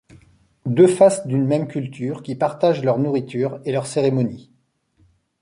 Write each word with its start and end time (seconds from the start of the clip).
Deux 0.65 0.87
face 0.87 1.27
d'une 1.27 1.45
même 1.45 1.67
culture, 1.67 2.23
qui 2.23 2.33
partagent 2.33 2.83
leur 2.83 2.97
nourriture 2.97 3.59
et 3.65 3.71
leurs 3.71 3.85
cérémonies. 3.85 4.49